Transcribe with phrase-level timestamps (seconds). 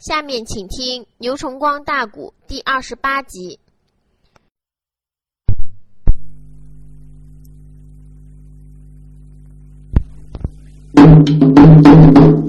[0.00, 3.58] 下面请听《牛崇光大鼓》第二十八集。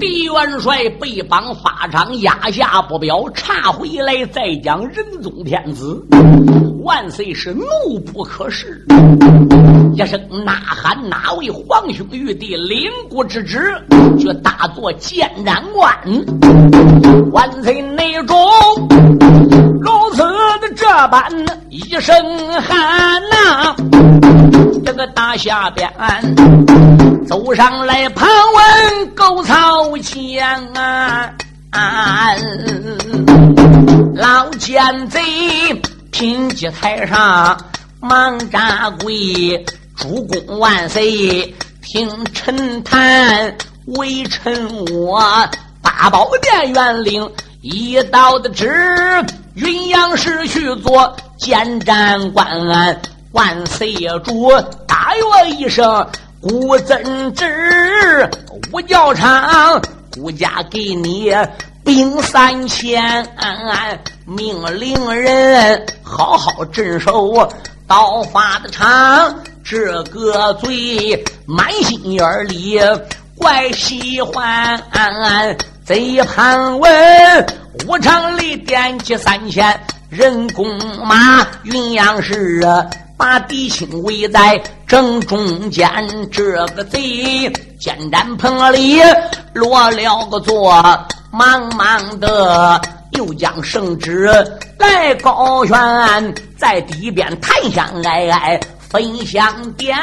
[0.00, 6.02] 狄元帅被绑法场，压下不表，查回来再讲仁宗天子。
[6.82, 13.60] 万岁是怒不可遏，一声呐喊：“哪位皇兄玉帝领国之旨，
[14.18, 15.94] 去大作建斩官？”
[17.32, 18.36] 万岁内中
[19.80, 20.22] 如此
[20.60, 21.24] 的这般
[21.68, 22.14] 一声
[22.60, 23.76] 喊呐，
[24.84, 25.90] 这个大下边
[27.26, 30.64] 走上来盘问狗曹将
[31.70, 32.34] 啊，
[34.14, 35.20] 老奸贼。
[36.12, 37.56] 品级台上
[37.98, 39.64] 忙扎跪，
[39.96, 43.56] 主公万岁，听臣谈，
[43.86, 45.20] 微臣我
[45.80, 49.24] 八宝殿元领一道的旨，
[49.54, 53.00] 云阳市去做监斩官，
[53.32, 54.50] 万岁爷主
[54.86, 56.06] 打我一声，
[56.40, 58.28] 孤增旨，
[58.72, 59.80] 五教场，
[60.12, 61.32] 孤家给你。
[61.84, 63.28] 兵三千，
[64.24, 67.52] 命令人好好镇守
[67.88, 69.36] 刀法的场。
[69.64, 72.80] 这个贼满心眼里
[73.36, 74.80] 怪喜欢，
[75.84, 77.46] 贼盘问
[77.86, 80.66] 武昌里点起三千人工
[81.04, 82.62] 马，云阳市
[83.16, 85.88] 把敌情围在正中间。
[86.30, 86.42] 这
[86.74, 89.00] 个贼见战棚里
[89.54, 90.72] 落了个座。
[91.34, 92.78] 忙忙的，
[93.12, 94.30] 又将圣旨
[94.78, 98.60] 来高悬，在地边檀香哀哀
[98.92, 99.96] 分香点，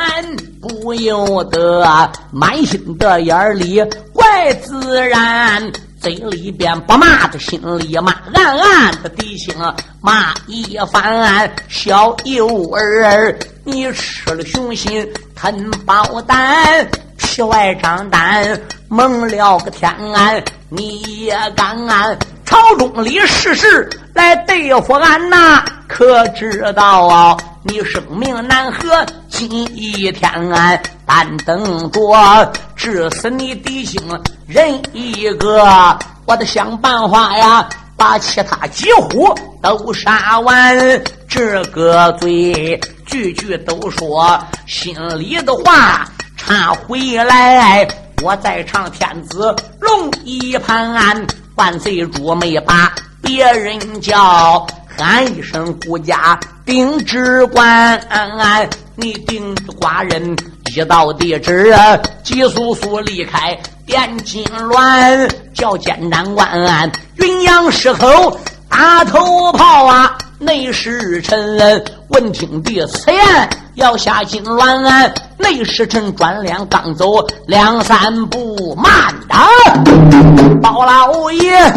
[0.60, 3.80] 不由得满心的眼里
[4.12, 9.54] 怪自然，嘴里边不骂的，心里骂，暗暗的低情
[10.02, 11.52] 骂一番。
[11.68, 20.44] 小幼儿，你吃了雄心吞宝丹，皮外张胆，蒙了个天安。
[20.68, 21.78] 你也敢
[22.44, 25.64] 朝中里事事来对付俺呐？
[25.88, 27.38] 可知道啊？
[27.62, 34.02] 你生命难合，今一天俺单等着治死你弟兄
[34.48, 34.82] 人。
[34.94, 35.68] 一个，
[36.26, 37.68] 我得想办法呀，
[37.98, 40.78] 把其他几乎都杀完。
[41.28, 47.86] 这个嘴句句都说心里的话，插回来。
[48.24, 53.78] 我在唱天子龙一盘，万岁主没把别人。
[54.00, 54.66] 叫，
[54.98, 58.00] 喊一声顾家丁知官，
[58.96, 60.38] 你丁寡人
[60.76, 61.76] 一道地址，
[62.22, 63.58] 急速速离开
[63.88, 66.48] 汴京乱，叫监斩官
[67.16, 70.16] 云阳石口打头炮啊！
[70.38, 71.58] 内侍臣
[72.10, 75.12] 闻听的此言，要下金銮。
[75.40, 79.36] 内侍臣转脸刚走两三步，慢的，
[80.62, 81.72] 包老爷，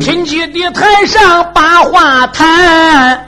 [0.00, 3.26] 贫瘠的台上把话谈。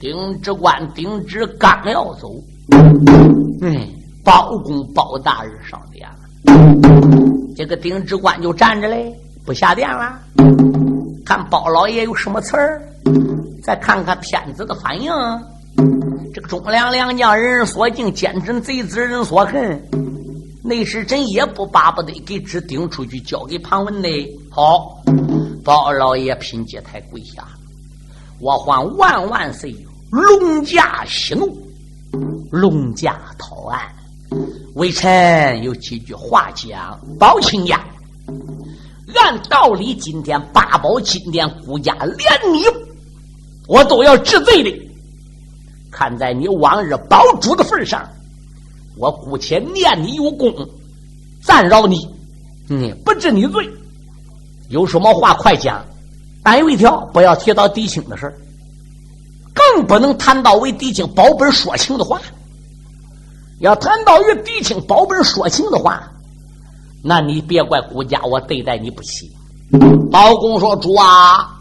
[0.00, 2.34] 丁知官丁知刚要走，
[3.60, 3.88] 嗯，
[4.24, 6.18] 包公包大人上殿了。
[7.56, 9.14] 这个丁知官就站着嘞。
[9.46, 10.18] 不下殿了，
[11.24, 12.82] 看包老爷有什么词儿，
[13.62, 15.12] 再看看天子的反应。
[16.32, 19.86] 这个忠良良将人人所敬，奸臣贼子人所恨。
[20.62, 24.08] 内侍臣也不巴不得给纸顶出去，交给庞文的。
[24.50, 24.98] 好，
[25.64, 27.48] 包老爷品阶太贵下了，
[28.38, 29.74] 我还万万岁，
[30.10, 31.56] 龙驾息怒，
[32.50, 33.80] 龙驾讨案。
[34.74, 37.82] 微臣有几句话讲，包亲家。
[39.14, 42.64] 按道理，今天八宝金殿孤家连你，
[43.66, 44.70] 我都要治罪的。
[45.90, 48.06] 看在你往日保主的份上，
[48.98, 50.52] 我姑且念你有功，
[51.42, 52.06] 暂饶你，
[52.68, 53.66] 嗯，不治你罪。
[54.68, 55.84] 有什么话快讲。
[56.42, 58.32] 但有一条，不要提到狄青的事
[59.54, 62.20] 更不能谈到为狄青保本说情的话。
[63.60, 66.10] 要谈到与狄青保本说情的话。
[67.02, 69.30] 那你别怪顾家我对待你不起。
[70.10, 71.58] 包公说：“主啊，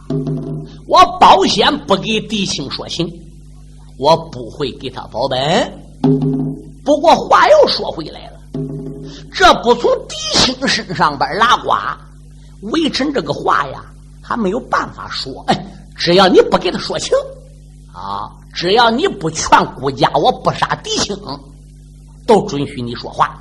[0.87, 3.07] 我保险不给狄青说情，
[3.97, 5.73] 我不会给他保本。
[6.83, 8.39] 不过话又说回来了，
[9.33, 11.71] 这不从狄青身上边拉呱，
[12.71, 13.83] 微臣这个话呀，
[14.21, 15.43] 还没有办法说。
[15.47, 15.65] 哎，
[15.95, 17.15] 只要你不给他说情，
[17.93, 21.17] 啊，只要你不劝顾家我不杀狄青，
[22.25, 23.39] 都准许你说话。”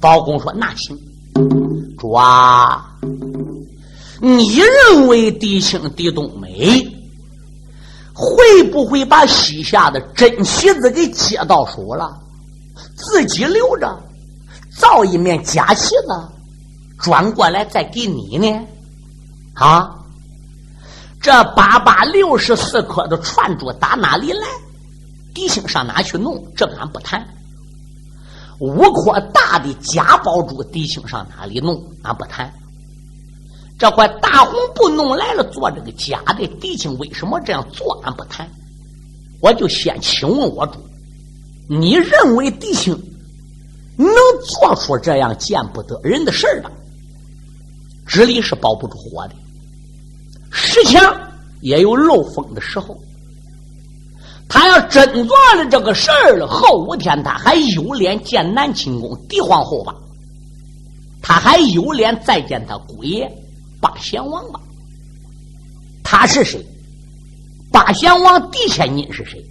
[0.00, 0.98] 包公说：“那行。”
[1.98, 2.96] 主啊，
[4.20, 6.84] 你认为狄青、狄冬梅
[8.12, 12.20] 会不会把西夏的真旗子给接到手了，
[12.96, 13.96] 自己留着，
[14.76, 16.31] 造一面假旗子，
[17.02, 18.66] 转过来再给你呢？
[19.54, 19.98] 啊，
[21.20, 24.46] 这八八六十四颗的串珠打哪里来？
[25.34, 26.46] 狄青上哪去弄？
[26.56, 27.26] 这俺不谈。
[28.60, 31.82] 五颗大的假宝珠，狄青上哪里弄？
[32.02, 32.52] 俺不谈。
[33.78, 38.00] 这块大红布弄来了，做这个假的，狄青为什么这样做？
[38.04, 38.48] 俺不谈。
[39.40, 40.74] 我就先请问我主，
[41.68, 42.94] 你认为狄青
[43.96, 44.08] 能
[44.44, 46.62] 做出这样见不得人的事儿
[48.06, 49.34] 纸里是保不住火的，
[50.50, 51.02] 石墙
[51.60, 52.98] 也有漏风的时候。
[54.48, 59.94] 他要真做了这个事儿了，后五天他还有脸见南清宫狄皇后吧？
[61.22, 63.30] 他还有脸再见他姑爷
[63.80, 64.60] 八贤王吧？
[66.02, 66.62] 他是谁？
[67.70, 69.42] 八贤王狄千金是谁？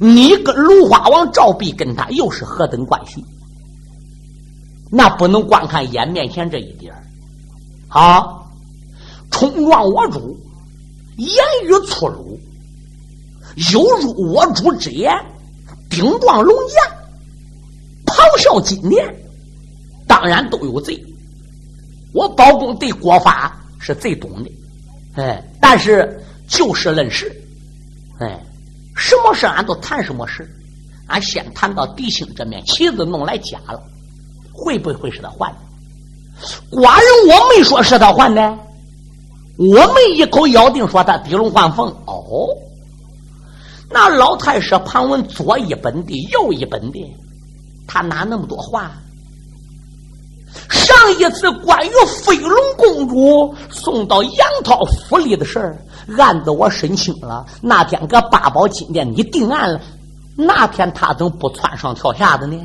[0.00, 3.24] 你跟芦花王赵壁跟他又是何等关系？
[4.90, 6.92] 那不能光看眼面前这一点
[7.96, 8.42] 啊！
[9.30, 10.38] 冲撞我主，
[11.16, 11.28] 言
[11.64, 12.38] 语粗鲁。
[13.72, 15.10] 有辱我主之言，
[15.88, 16.76] 顶撞龙颜，
[18.04, 19.02] 咆哮金殿，
[20.06, 21.02] 当然都有罪。
[22.12, 24.52] 我包公对国法是最懂的，
[25.14, 27.34] 哎，但是就事论事，
[28.18, 28.38] 哎，
[28.94, 30.46] 什么事俺都谈什么事。
[31.06, 33.82] 俺先谈到狄青这面旗子弄来假了，
[34.52, 35.58] 会不会是他换的？
[36.70, 38.40] 寡人我没说是他换的，
[39.56, 41.88] 我们一口咬定说他狄龙换凤。
[42.06, 42.48] 哦。
[43.90, 47.16] 那老太师旁问左一本的，右一本的，
[47.86, 48.92] 他哪那么多话？
[50.70, 51.90] 上一次关于
[52.22, 55.78] 飞龙公主送到杨涛府里的事儿，
[56.18, 57.44] 案子我审清了。
[57.60, 59.80] 那天搁八宝金殿你定案了，
[60.34, 62.56] 那天他怎么不窜上跳下的呢？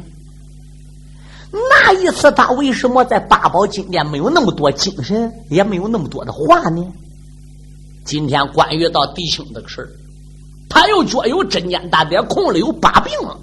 [1.51, 6.85] 那一次他为什么在八宝金殿没有那么多精神，也没有那么多的话呢？
[8.05, 9.89] 今天关于到弟兄这个事儿。
[10.69, 13.37] 他又觉有针尖大点空了，有把柄了。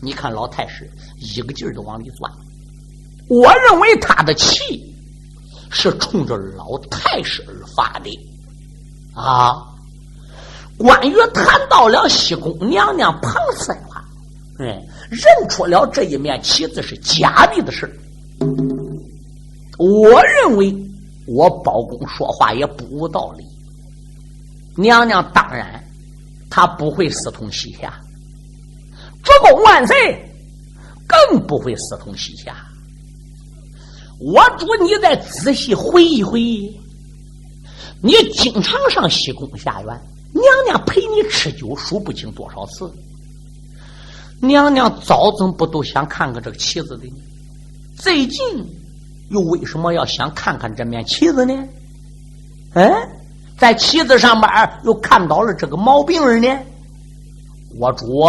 [0.00, 0.88] 你看老太师
[1.18, 2.30] 一个劲儿的往里钻。
[3.28, 4.94] 我认为他的气
[5.70, 8.10] 是冲着老太师而发的
[9.12, 9.56] 啊。
[10.76, 14.04] 关羽谈到了西宫娘娘庞三话，
[14.58, 14.80] 嗯，
[15.14, 17.88] 认出了这一面旗子是假的的事
[19.78, 20.74] 我认为
[21.26, 23.44] 我包公说话也不无道理。
[24.76, 25.82] 娘娘当然。
[26.50, 27.92] 她不会私通西夏，
[29.24, 29.94] 主公万岁，
[31.04, 32.54] 更不会私通西夏。
[34.20, 36.80] 我主，你再仔细回忆回忆，
[38.00, 40.00] 你经常上西宫下院，
[40.32, 42.88] 娘娘陪你吃酒数不清多少次。
[44.46, 47.12] 娘娘早怎么不都想看看这个旗子的？
[47.96, 48.40] 最近
[49.30, 51.54] 又为什么要想看看这面旗子呢？
[52.74, 52.92] 哎？
[53.56, 54.50] 在旗子上面
[54.84, 56.48] 又看到了这个毛病儿呢，
[57.78, 58.28] 我主，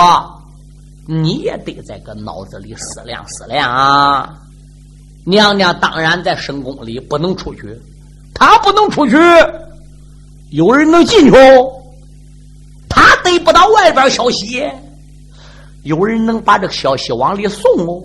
[1.07, 4.37] 你也得在个脑子里思量思量啊！
[5.25, 7.75] 娘娘当然在深宫里不能出去，
[8.35, 9.17] 她不能出去，
[10.51, 11.31] 有人能进去。
[12.87, 14.63] 她得不到外边消息，
[15.85, 18.01] 有人能把这个消息往里送哦。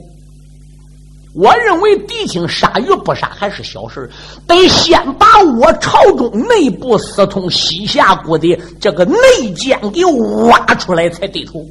[1.33, 4.11] 我认为狄青杀与不杀还是小事
[4.47, 5.27] 得先把
[5.59, 11.65] 我朝中内部私通西夏国的这个内奸给挖出来才对头。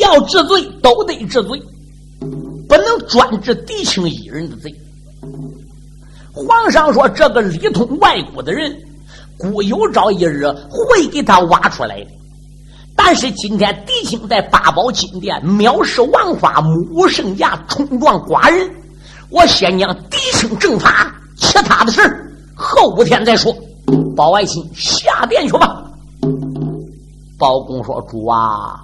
[0.00, 1.60] 要治罪都得治罪，
[2.68, 4.74] 不能专治狄青一人的罪。
[6.32, 8.74] 皇上说这个里通外国的人，
[9.36, 12.10] 估有朝一日会给他挖出来的。
[13.00, 18.68] 但是今天狄青在八宝金殿藐视王法，目无圣驾，冲撞寡人，
[19.30, 22.00] 我先将狄青正法，其他的事
[22.56, 23.56] 后五天再说。
[24.14, 25.84] 包爱卿下殿去吧。
[27.38, 28.80] 包公说：“主啊，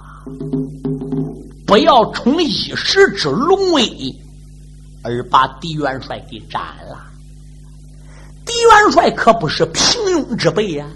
[1.67, 3.83] 不要冲一时之龙威
[5.03, 6.97] 而把狄元帅给斩了。
[8.45, 10.87] 狄元帅可不是平庸之辈呀。”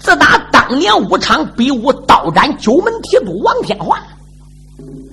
[0.00, 0.36] 自打
[0.70, 4.00] 当年武昌比武刀斩九门提督王天华，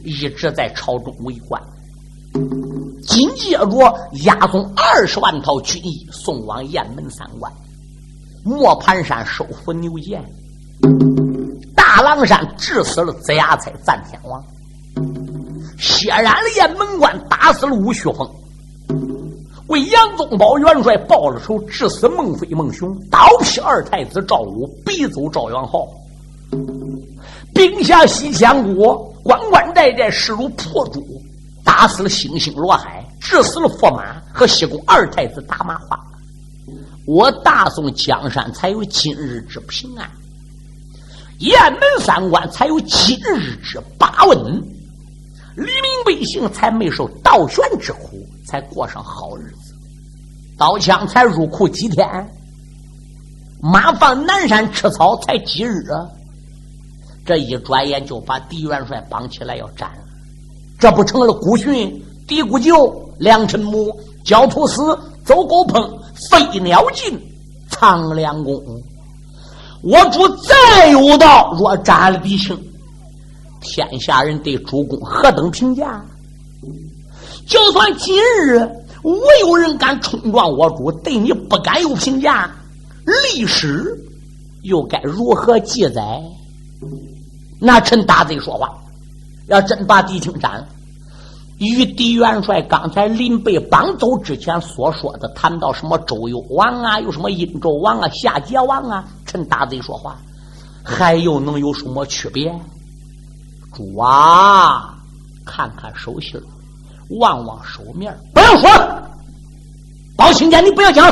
[0.05, 1.59] 一直在朝中为官，
[3.01, 7.51] 紧接着押送二十万套军衣送往雁门三关，
[8.45, 10.23] 磨盘山收服牛剑，
[11.75, 14.39] 大狼山治死了子牙才赞天王，
[15.79, 18.29] 血染了雁门关，打死了吴旭峰，
[19.67, 25.85] 为杨宗保元帅报了仇，致死孟非、孟雄，刀劈二太子赵武，逼走赵元昊，
[27.53, 31.05] 兵下西羌国，关关寨寨，势如破竹，
[31.65, 35.99] 打死了星星罗海，致死了驸马和西宫二太子打马花。
[37.05, 40.09] 我大宋江山才有今日之平安，
[41.39, 44.37] 雁门三关才有今日之八稳，
[45.55, 48.16] 黎民百姓才没受倒悬之苦，
[48.47, 49.75] 才过上好日子。
[50.57, 52.07] 刀枪才入库几天，
[53.61, 55.83] 马放南山吃草才几日！
[57.25, 60.03] 这一转眼就把狄元帅绑起来要斩了，
[60.79, 65.95] 这不成了孤寻、嘀咕舅、梁辰母、焦土司、走狗烹。
[66.31, 67.19] 飞鸟尽，
[67.69, 68.81] 苍凉宫。
[69.83, 72.57] 我主再有道，若斩了狄青，
[73.61, 76.03] 天下人对主公何等评价？
[77.47, 78.59] 就算今日
[79.03, 82.49] 无有人敢冲撞我主，对你不敢有评价，
[83.33, 83.97] 历史
[84.63, 86.21] 又该如何记载？
[87.59, 88.69] 那趁大贼说话，
[89.47, 90.67] 要真把狄青斩了。
[91.59, 100.19] 与狄元帅刚才临被绑走之前所说的谈到什么周幽王啊，有什么殷纣王啊、夏桀王啊，趁大贼说话，
[100.83, 102.53] 还又能有什么区别？
[103.73, 104.95] 主啊，
[105.45, 106.39] 看看手心
[107.09, 108.69] 望望手面不要说，
[110.15, 111.05] 包青天，你不要讲，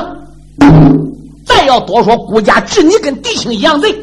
[1.46, 3.96] 再要多说，顾家治你跟狄青一样贼，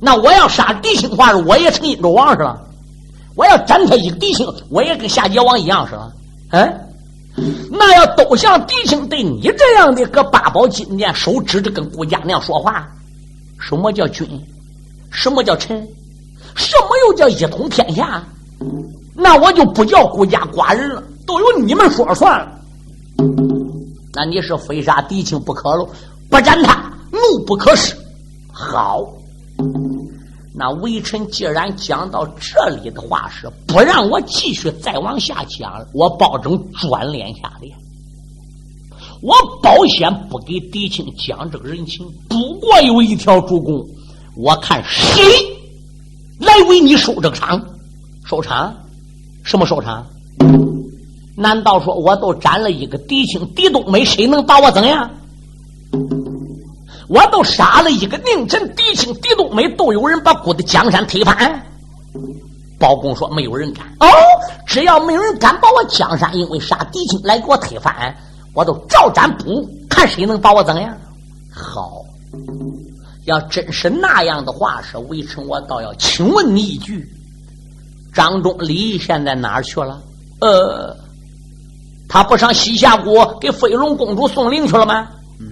[0.00, 2.64] 那我要杀狄青话，我也成殷纣王是了。
[3.34, 6.10] 我要斩他一个弟兄，我也跟夏桀王一样是吧？
[6.50, 6.80] 嗯，
[7.70, 12.88] 那要都像弟兄对你这样的搁八宝金殿手指着跟顾家那样说话，
[13.60, 14.28] 什么叫君？
[15.10, 15.86] 什么叫臣？
[16.56, 18.22] 什么又叫一统天下？
[19.20, 22.48] 那我就不叫孤家寡人了，都由你们说了算了。
[24.14, 25.88] 那你是非杀狄青不可喽？
[26.30, 27.96] 不斩他，怒不可失。
[28.52, 29.04] 好。
[30.54, 37.76] 那微臣既然讲到这里的话是不让我继续再往下讲了，我保证转脸下脸。
[39.20, 42.06] 我保险不给狄青讲这个人情。
[42.28, 43.84] 不过有一条，主公，
[44.36, 45.22] 我看谁
[46.38, 47.60] 来为你收这个场？
[48.24, 48.74] 收场？
[49.48, 50.04] 什么收场？
[51.34, 55.10] 难道说我都斩了一个狄青、狄冬梅，谁能把我怎样？
[57.08, 61.62] 我都杀了一个宁臣狄青狄冬梅，都有人把古的江山推翻。
[62.78, 63.86] 包公说：“没有人敢。
[64.00, 64.06] 哦，
[64.66, 68.14] 只要没有人敢把我江山，因为杀狄青来给我推翻，
[68.52, 70.94] 我都照斩不误看谁能把我怎样。”
[71.50, 72.04] 好，
[73.24, 77.10] 要真是那样的话，是微臣我倒要请问你一句：
[78.18, 80.02] 张忠礼现在哪儿去了？
[80.40, 80.96] 呃，
[82.08, 85.08] 他不上西夏国给飞龙公主送灵去了吗？
[85.38, 85.46] 嗯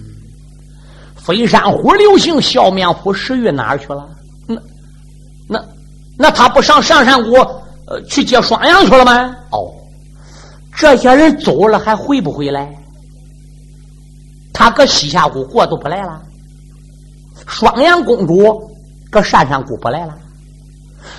[1.15, 4.05] 飞山虎刘姓笑面虎石玉哪儿去了？
[4.45, 4.61] 那
[5.47, 5.65] 那
[6.17, 7.39] 那他不上上山国
[7.85, 9.33] 呃去接双阳去了吗？
[9.51, 9.71] 哦，
[10.75, 12.69] 这些人走了还回不回来？
[14.51, 16.21] 他搁西夏国过都不来了。
[17.47, 18.69] 双阳公主
[19.09, 20.17] 搁山上国不来了。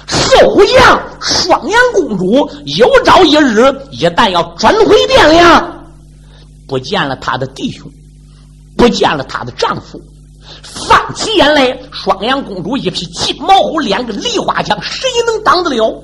[0.09, 5.85] 四虎将双阳公主有朝一日一旦要转回汴梁，
[6.67, 7.89] 不见了他的弟兄。
[8.77, 10.01] 不见了她的丈夫，
[10.63, 16.01] 泛起眼来，双阳公主一匹金毛虎，两个梨花枪，谁能挡得了？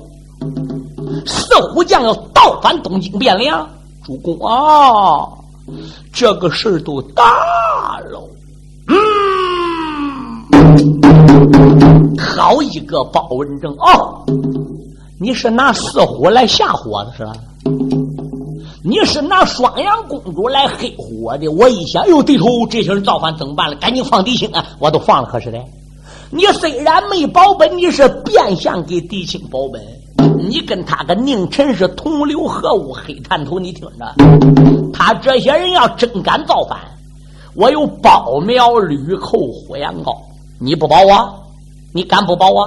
[1.25, 3.65] 四虎将要倒返东京汴梁，
[4.05, 5.25] 主公啊，
[6.11, 7.23] 这个事儿都大
[8.11, 8.27] 喽！
[8.89, 8.97] 嗯，
[12.35, 14.25] 好一个包文正哦，
[15.17, 17.33] 你是拿四虎来吓唬我的是吧？
[18.83, 21.47] 你是拿双阳公主来黑唬我的？
[21.47, 23.75] 我一想，哟，对头，这些人造反怎么办了？
[23.77, 24.65] 赶紧放狄青啊！
[24.79, 25.57] 我都放了，可是的。
[26.29, 29.81] 你虽然没保本，你是变相给狄青保本。
[30.37, 33.57] 你跟他个宁臣是同流合污，黑探头。
[33.57, 36.77] 你听着，他这些人要真敢造反，
[37.55, 40.13] 我有包苗、吕寇、火羊羔，
[40.59, 41.44] 你不保我？
[41.95, 42.63] 你敢不保我？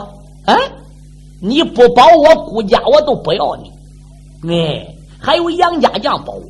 [0.47, 0.57] 啊？
[1.41, 3.71] 你不保我，顾家我都不要你。
[4.51, 4.95] 哎。
[5.21, 6.45] 还有杨家将保我，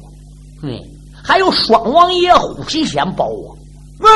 [0.63, 0.79] 嗯，
[1.25, 3.57] 还有双王爷虎皮仙保我，
[4.01, 4.07] 嗯，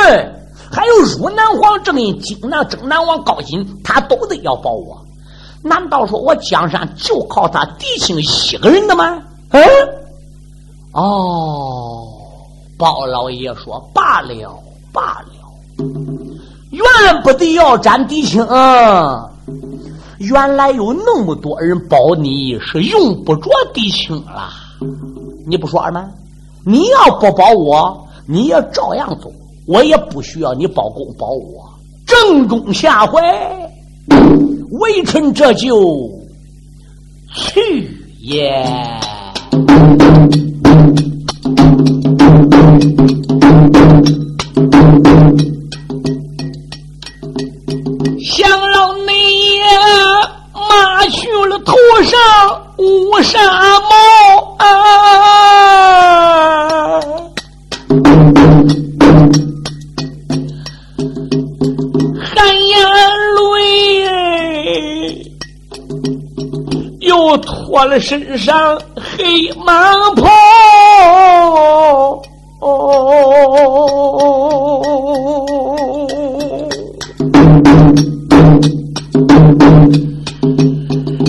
[0.70, 5.02] 还有汝南皇正印金南征南王高进，他都得要保我。
[5.62, 9.22] 难道说我江山就靠他狄青一个人的吗？
[9.52, 9.62] 嗯，
[10.92, 12.06] 哦，
[12.76, 15.86] 包老爷说罢了罢了，
[16.72, 18.44] 原不得要斩狄青。
[20.18, 24.50] 原来有那么多人保你，是用不着狄青了。
[25.46, 26.10] 你不说二吗？
[26.64, 29.32] 你要不保我，你也照样走，
[29.66, 31.68] 我也不需要你保公保我。
[32.06, 33.20] 正中下怀，
[34.70, 36.08] 微臣这就
[37.34, 38.64] 去也。
[68.00, 70.28] 身上黑蟒袍。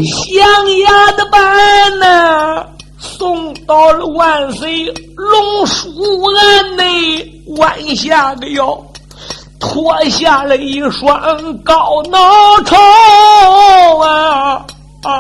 [0.05, 0.43] 象
[0.79, 2.65] 牙的板呢，
[2.98, 5.89] 送到了万岁龙书
[6.36, 6.84] 案内，
[7.58, 8.77] 弯下个腰，
[9.60, 11.20] 脱下了一双
[11.63, 12.20] 高脑
[12.65, 12.75] 头
[14.00, 14.65] 啊！
[15.03, 15.12] 满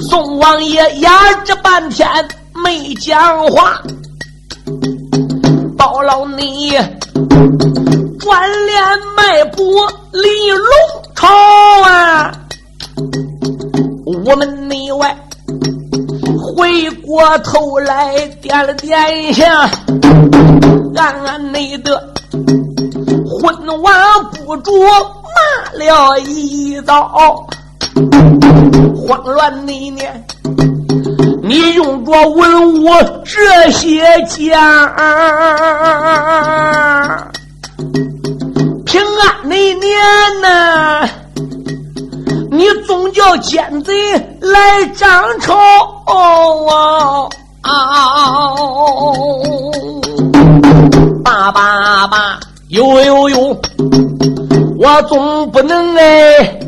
[0.00, 2.08] 宋王爷压着半天
[2.64, 3.82] 没讲话，
[5.76, 6.70] 包老你
[8.18, 8.82] 转脸
[9.14, 9.62] 迈步
[10.12, 10.68] 离龙
[11.14, 11.26] 朝
[11.84, 12.32] 啊！
[14.24, 15.14] 我们内外
[16.40, 19.68] 回过头来点了点一下，
[20.96, 22.14] 暗暗内的
[23.28, 23.92] 昏王
[24.32, 24.72] 不住
[25.36, 25.40] 骂
[25.78, 27.46] 了一遭。
[28.96, 30.26] 慌乱那年，
[31.42, 32.88] 你用着文武
[33.24, 34.92] 这些家，
[38.84, 39.86] 平安那年
[40.42, 41.08] 呢，
[42.50, 43.92] 你总叫奸贼
[44.40, 45.56] 来张朝
[46.06, 47.28] 啊！
[51.24, 53.56] 爸爸爸，有有有，
[54.78, 56.58] 我总不能哎。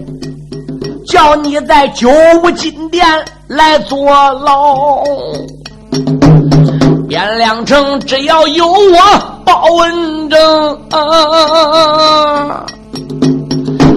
[1.07, 2.11] 叫你在九
[2.42, 3.03] 五金殿
[3.47, 5.03] 来坐牢，
[7.09, 8.99] 汴梁城只要有我
[9.42, 10.38] 包文正，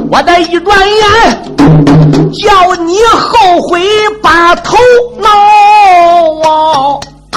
[0.10, 1.04] 我的一转眼
[2.32, 3.82] 叫你后悔
[4.24, 4.78] 把头
[5.20, 5.28] 挠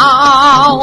[0.01, 0.71] 啊！
[0.71, 0.79] 包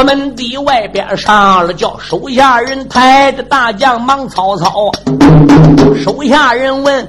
[0.00, 4.90] 我们的外边上了叫手下人抬着大将忙曹操，
[6.02, 7.06] 手下人问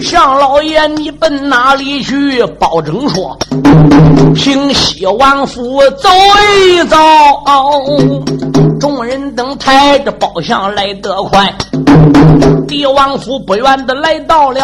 [0.00, 2.42] 向老爷你奔哪里去？
[2.58, 3.36] 包拯说
[4.34, 6.08] 平西王府走
[6.64, 6.98] 一遭。
[8.80, 11.54] 众人等抬着包厢来得快，
[12.66, 14.60] 帝王府不远的来到了，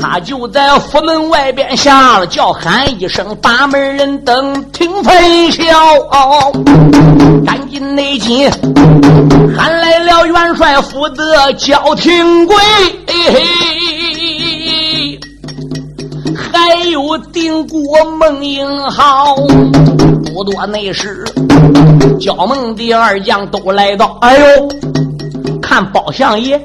[0.00, 5.62] 他就在府门外边下了叫喊一声，把门人等听分晓。
[6.10, 6.52] 哦
[7.44, 8.50] 赶紧内进，
[9.56, 12.56] 喊来了元帅府的焦廷贵，
[16.34, 17.78] 还有定国
[18.18, 19.36] 孟英豪。
[20.34, 21.24] 不多内时，
[22.18, 24.18] 焦孟的二将都来到。
[24.22, 24.68] 哎呦，
[25.60, 26.58] 看包相爷，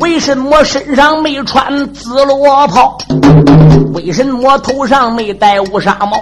[0.00, 2.96] 为什么身上没穿紫罗袍？
[3.94, 6.16] 为什么头上没戴乌纱帽？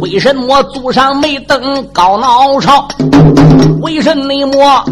[0.00, 2.86] 为什么祖上没登高老朝？
[3.82, 4.84] 为什么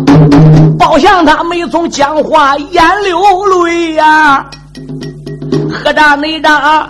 [0.79, 3.21] 包相他没从讲话眼流
[3.65, 4.45] 泪呀？
[5.73, 6.87] 何大内大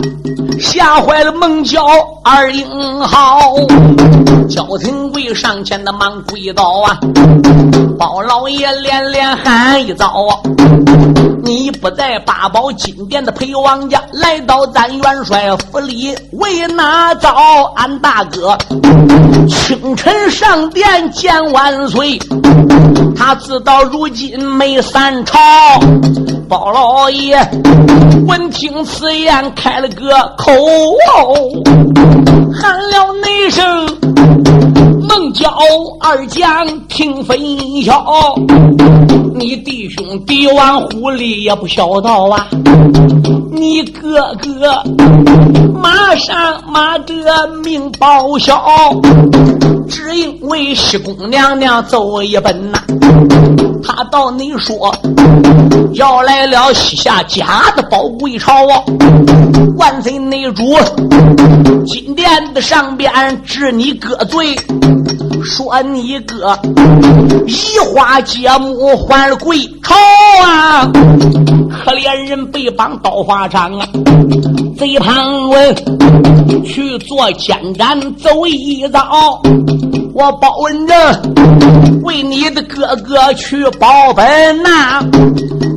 [0.59, 1.81] 吓坏了孟郊
[2.21, 2.67] 二英
[3.01, 3.39] 豪，
[4.49, 6.99] 焦廷贵上前的忙跪倒啊！
[7.97, 10.35] 包老爷连连喊一遭啊，
[11.43, 17.29] 你不在八宝金殿的陪王家，来到咱元帅府里为哪遭？
[17.75, 18.57] 俺大哥
[19.47, 22.19] 清晨上殿见万岁，
[23.15, 25.39] 他自到如今没散朝。
[26.47, 27.37] 包老爷
[28.27, 30.51] 闻听此言，开了个口，
[32.53, 33.87] 喊了那声。
[35.07, 35.51] 孟郊
[35.99, 37.37] 二将听分
[37.83, 38.35] 晓，
[39.39, 42.45] 你弟兄帝王狐狸也不小道啊！
[43.49, 44.83] 你哥哥
[45.81, 47.15] 马上马德
[47.63, 48.61] 命报销，
[49.87, 52.83] 只因为西宫娘娘奏一本呐。
[53.83, 54.93] 他到你说
[55.93, 58.83] 要来了西夏家的宝贵朝啊！
[59.77, 60.77] 万岁内主，
[61.85, 63.11] 金殿的上边
[63.43, 64.55] 治你哥罪，
[65.43, 66.57] 说你哥
[67.47, 69.95] 移花接木还了贵朝
[70.45, 70.91] 啊！
[71.69, 73.87] 可怜人被绑刀法场啊！
[74.79, 75.75] 贼庞文
[76.63, 79.41] 去做监斩走一遭。
[80.13, 85.03] 我包文正为你的哥哥去报本呐，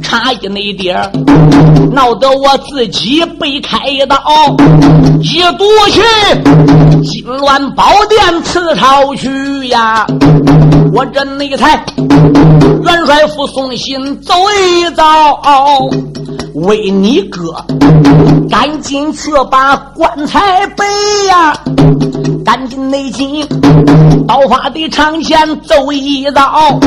[0.00, 1.10] 差一那点儿，
[1.92, 4.16] 闹得我自己被开刀，
[5.20, 6.00] 一赌去
[7.02, 10.06] 金銮宝殿刺朝去呀！
[10.94, 11.84] 我这内才
[12.84, 15.04] 元帅府送信走一遭，
[16.54, 17.54] 为你哥
[18.50, 20.84] 赶紧去把棺材背
[21.28, 21.54] 呀！
[22.44, 23.46] 赶紧内进
[24.26, 26.78] 刀法的长前走一遭，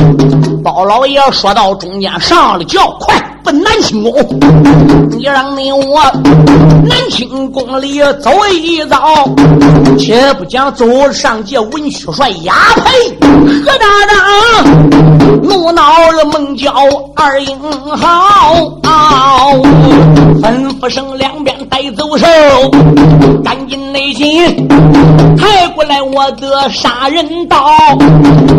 [0.62, 4.40] 包老爷说到中间上了轿，快奔南清宫！
[5.16, 6.02] 你让你我
[6.84, 8.98] 南清宫里走一遭，
[9.96, 12.90] 且不讲走上界文曲帅押配
[13.64, 14.18] 何大长，
[15.44, 16.74] 怒恼了孟郊
[17.14, 17.56] 二英
[17.96, 18.56] 豪，
[20.42, 22.26] 吩咐声两边带走手，
[23.44, 24.66] 赶紧内进。
[25.36, 27.56] 抬过来我的杀人刀，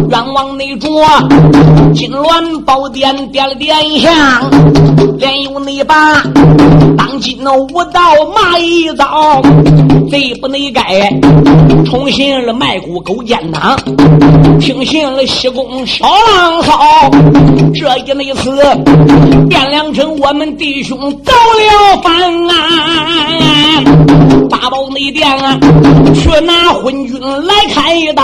[0.10, 0.88] 冤枉内主
[1.94, 4.14] 金銮宝殿点了点香，
[5.18, 6.22] 连有你把
[6.98, 8.02] 当今的武道
[8.36, 9.42] 骂一遭，
[10.10, 10.82] 贼不内该
[11.86, 13.76] 重新了卖骨勾践堂，
[14.60, 17.10] 听信了西宫小浪骚，
[17.74, 18.52] 这一那次
[19.50, 22.14] 汴梁城我们弟兄遭了反
[22.48, 22.56] 啊，
[24.50, 25.58] 八宝内殿啊，
[26.14, 26.68] 去拿。
[26.78, 28.24] 昏君来开刀，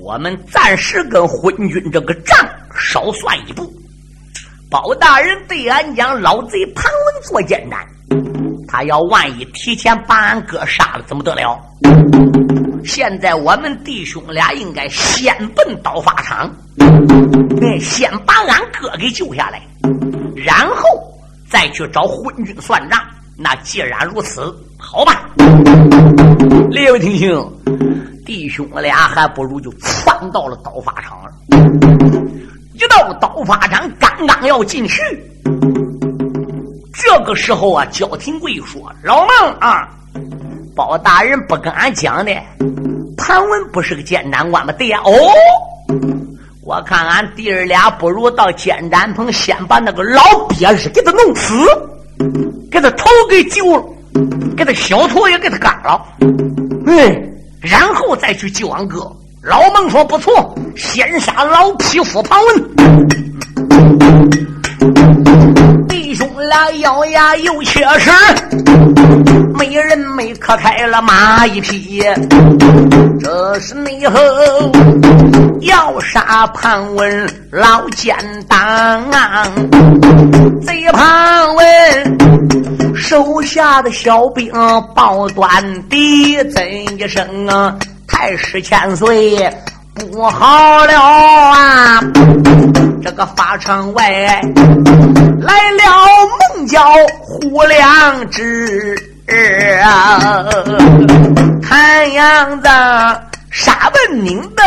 [0.00, 2.36] 我们暂时跟昏君这个账
[2.74, 3.70] 少算一步。
[4.70, 7.86] 包大人对俺讲，老贼庞文做奸难，
[8.66, 11.60] 他要万一提前把俺哥杀了，怎么得了？
[12.84, 16.50] 现在我们弟兄俩应该先奔刀法场。”
[17.60, 19.60] 哎，先把俺哥给救下来，
[20.34, 20.84] 然后
[21.48, 22.98] 再去找昏君算账。
[23.36, 24.56] 那既然如此，
[24.92, 25.24] 好吧。
[26.68, 27.52] 列位听兄，
[28.26, 31.30] 弟兄俩还不如就窜到了刀法场了。
[32.74, 35.00] 一到刀法场，刚刚要进去，
[36.92, 39.88] 这个时候啊，焦廷贵说：“老孟啊，
[40.74, 42.32] 包大人不跟俺讲的，
[43.16, 44.72] 潘文不是个艰难官吗？
[44.72, 45.12] 对呀，哦。”
[46.66, 51.54] 我看俺弟儿俩不如到监斩棚，先把那个老鳖子给他弄死，
[52.72, 53.84] 给他头给揪了，
[54.56, 56.00] 给他小头也给他干了，
[56.86, 59.10] 嗯，然后再去救俺哥。
[59.42, 62.76] 老孟说不错，先杀老匹夫庞文。
[65.88, 68.10] 弟兄俩咬牙又切齿，
[69.56, 72.02] 没人没磕开了马一匹。
[73.18, 74.20] 这是内后
[75.60, 78.14] 要杀庞文老奸
[78.46, 79.10] 党，
[80.60, 82.59] 贼庞文
[82.94, 84.52] 手下的小兵
[84.94, 85.48] 报断
[85.88, 86.62] 地，怎
[86.96, 87.76] 一声啊？
[88.06, 89.50] 太师千岁
[89.94, 92.00] 不好了啊！
[93.02, 95.82] 这个法场外来了
[96.56, 96.84] 孟郊
[97.20, 98.94] 胡良知
[99.82, 100.44] 啊！
[101.62, 102.68] 看样子
[103.50, 104.62] 杀文宁的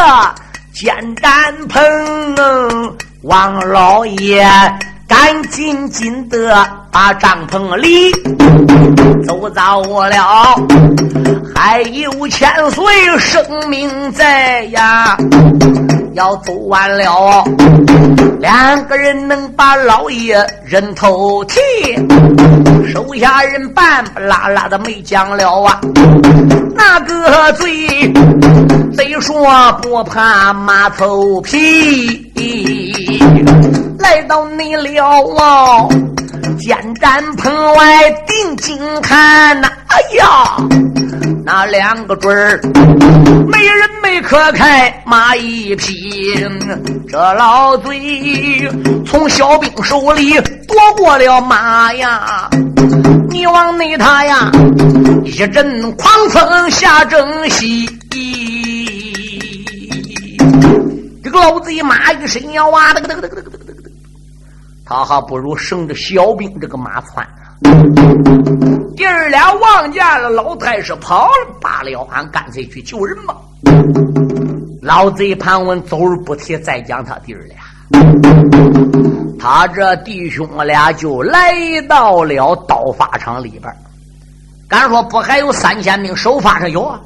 [0.74, 4.48] 监斩棚，王老爷
[5.08, 8.12] 赶紧紧的把帐篷里
[9.26, 10.56] 走早了，
[11.56, 12.86] 还有千岁
[13.18, 15.18] 生命在呀！
[16.14, 17.44] 要走完了，
[18.40, 21.60] 两个人能把老爷人头提，
[22.94, 25.82] 手下人半不拉拉的没讲了啊。
[26.76, 28.14] 那个嘴
[28.96, 29.44] 贼说
[29.82, 32.32] 不怕马头皮，
[33.98, 35.88] 来到你了啊！
[36.64, 40.56] 见战棚外定睛看呐，哎呀，
[41.44, 42.58] 那两个准儿，
[43.50, 46.34] 没人没可开马一匹，
[47.10, 48.66] 这老贼
[49.06, 52.50] 从小兵手里夺过了马呀，
[53.30, 54.50] 你往内他呀，
[55.26, 57.90] 一阵狂风下正西，
[61.22, 63.53] 这个老贼马一伸腰啊，这个这个这个这个
[64.94, 67.58] 他还不如生着小兵这个马窜啊！
[68.96, 73.36] 弟儿俩望见了老太师跑了罢了，俺干脆去救人吧。
[74.84, 77.58] 老贼盘问走而不提，再讲他弟儿俩。
[79.40, 81.56] 他这弟兄俩就来
[81.90, 83.76] 到了刀法场里边
[84.68, 87.02] 敢说不还有三千兵守法上有啊？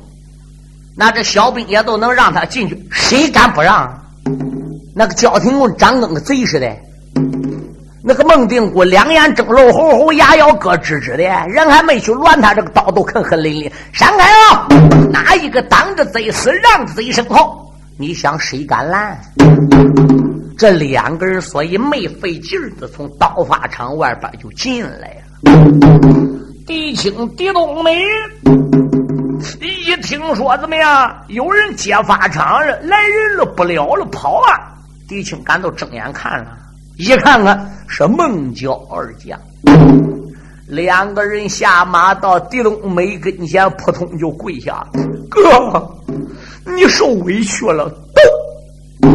[0.94, 3.90] 那这小兵也都能让他进去，谁敢不让？
[4.94, 6.70] 那个焦廷公长跟个贼似的。
[8.10, 13.70] 那个孟定国两眼睁漏吼吼，牙要咯吱吱的，人还没去乱，他这个刀都狠狠淋淋。
[13.92, 14.66] 闪开啊！
[15.12, 17.70] 哪一个当着贼死，让着贼身后？
[17.98, 19.20] 你想谁敢拦？
[20.58, 25.52] 这两个人所以没费劲儿的从刀法场外边就进来了。
[26.66, 28.02] 狄青、狄冬梅
[29.60, 34.72] 一听说怎么样，有人接法场了，来人了，不了了，跑啊！
[35.10, 36.58] 狄青赶到睁眼看了。
[36.98, 39.40] 一看看是孟郊二将，
[40.68, 44.84] 两个人下马到狄龙梅跟前，扑通就跪下。
[45.30, 45.96] 哥，
[46.66, 47.88] 你受委屈了，
[49.02, 49.10] 都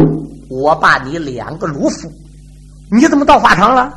[0.49, 2.09] 我把你两个鲁夫，
[2.89, 3.93] 你怎么到法场了？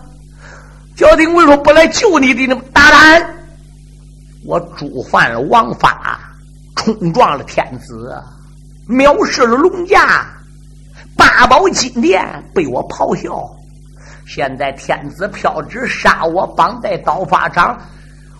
[0.96, 3.36] 焦廷贵说不来救你的那么大胆，
[4.44, 6.18] 我触犯了王法，
[6.74, 8.20] 冲撞了天子，
[8.88, 10.26] 藐视了龙家，
[11.16, 12.20] 八宝金殿
[12.52, 13.48] 被我咆哮。
[14.26, 17.78] 现在天子飘旨杀我，绑在刀法场，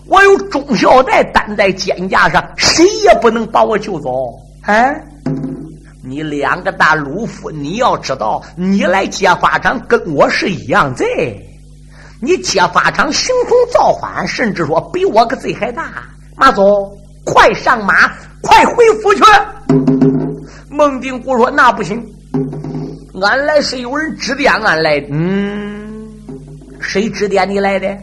[0.05, 4.09] 我有忠孝带担在肩架上，谁也不能把我救走。
[4.63, 4.93] 啊！
[6.03, 11.05] 你两个大鲁夫，你要知道，你来接法场跟我是一样罪。
[12.21, 16.03] 你接法场行凶造反，甚至说比我个罪还大。
[16.35, 16.65] 马总，
[17.25, 19.23] 快上马，快回府去。
[20.69, 22.05] 孟定国说：“那不行，
[23.21, 25.76] 俺来是有人指点俺来的。”嗯。
[26.81, 27.97] 谁指点你来的？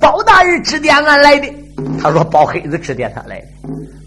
[0.00, 1.52] 包大人指点俺来的。
[2.00, 3.46] 他说：“包黑子指点他来的。”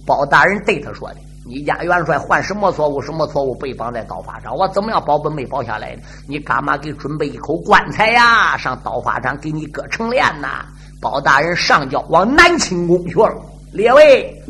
[0.05, 1.15] 包大人对他说的
[1.47, 3.01] ：“你家元帅犯什么错误？
[3.01, 4.55] 什么错误被绑在刀法上？
[4.55, 6.01] 我怎么样保本没保下来的？
[6.27, 8.57] 你干嘛给准备一口棺材呀？
[8.57, 10.65] 上刀法场给你搁成殓呐？”
[11.01, 13.33] 包大人上轿往南清宫去了。
[13.71, 14.43] 列位，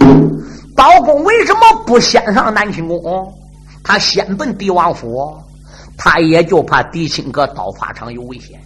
[0.76, 3.34] 包公为什么不先上南清宫？
[3.84, 5.34] 他先奔帝王府，
[5.97, 8.60] 他也就怕狄青阁刀法场有危险。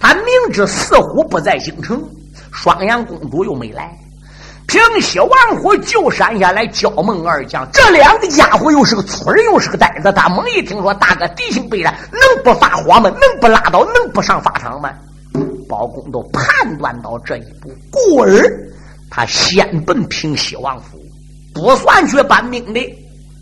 [0.00, 2.02] 他明知四虎不在京城，
[2.52, 3.96] 双阳公主又没来，
[4.66, 10.12] 平西王虎就闪下来焦孟二将，这两个家伙又是个粗人，又是个呆子。
[10.12, 13.10] 他猛一听说大哥敌情被斩，能不发火吗？
[13.10, 13.84] 能不拉倒？
[13.86, 14.90] 能不上法场吗？
[15.68, 18.50] 包公都判断到这一步，故而
[19.10, 20.98] 他先奔平西王府，
[21.52, 22.80] 不算去搬兵的，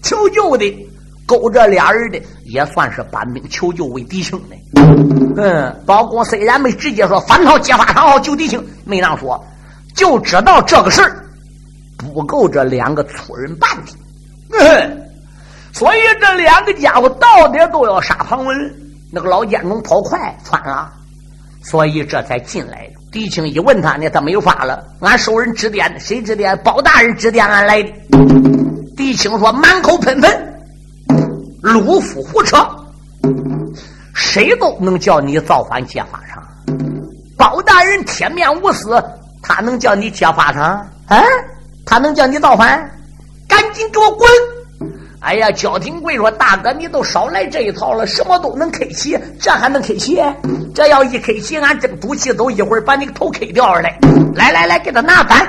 [0.02, 0.88] 求救的。
[1.26, 4.56] 勾这俩人的也算是搬兵求救为弟兄的。
[5.36, 9.44] 嗯，包公虽然没直接说反套揭发场好救弟兄，没让说，
[9.94, 11.24] 就知道这个事儿
[11.98, 13.92] 不够这两个粗人办的。
[14.58, 15.08] 嗯，
[15.72, 18.74] 所以这两个家伙到底都要杀庞文。
[19.12, 20.92] 那个老监中跑快窜了，
[21.62, 22.94] 所以这才进来的。
[23.12, 24.84] 狄青一问他呢，他没有发了。
[25.00, 26.58] 俺受人指点，谁指点？
[26.64, 27.92] 包大人指点俺来的。
[28.96, 30.55] 狄青说，满口喷粪。
[31.66, 32.64] 鲁夫胡扯，
[34.14, 36.40] 谁都能叫你造反揭发场。
[37.36, 39.02] 包大人铁面无私，
[39.42, 40.62] 他能叫你揭发场？
[41.08, 41.20] 啊，
[41.84, 42.88] 他能叫你造反？
[43.48, 44.28] 赶紧给我滚！
[45.18, 50.22] 哎呀，焦廷贵说：“大哥，你都少来这一套了，什么都能 K 起，这还能 K 起？
[50.72, 53.98] 这要一 K 起，俺真赌气走，一会儿把你头 K 掉了来！
[54.36, 55.48] 来来来，给他拿板。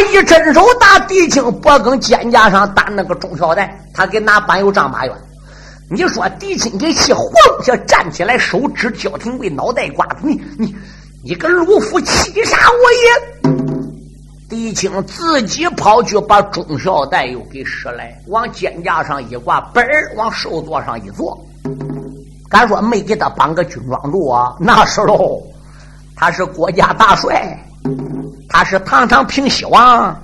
[0.00, 5.14] 一伸手打狄青脖梗肩胛上打那个中小带，他给拿板有丈八远。
[5.90, 7.30] 你说狄青给气晃
[7.62, 10.76] 下站起来，手指焦廷贵脑袋瓜子，你你
[11.24, 13.58] 你个鲁夫欺杀我也！
[14.48, 21.38] 狄青自己跑去把忠孝带又给拾来，往肩架上一挂，本儿往寿座上一坐。
[22.50, 24.56] 敢说没给他绑个军装住啊？
[24.58, 25.42] 那是喽，
[26.16, 27.58] 他是国家大帅，
[28.48, 30.16] 他是堂堂平西王，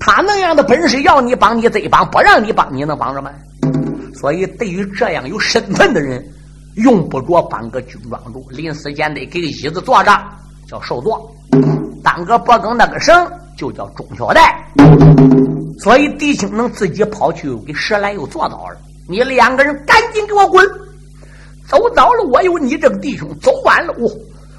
[0.00, 3.30] 他那样的本事，要你帮你贼绑，不让你帮你能帮着吗？
[4.14, 6.24] 所以对于这样有身份的人，
[6.76, 10.10] 用不着绑个军装住，临死前得给个椅子坐着，
[10.66, 11.30] 叫受座。
[12.02, 13.14] 当个脖梗那个绳
[13.56, 14.66] 就叫中孝带，
[15.78, 18.76] 所以狄青能自己跑去给石来又做到了。
[19.08, 20.66] 你两个人赶紧给我滚！
[21.68, 24.10] 走早了，我有你这个弟兄；走晚了，我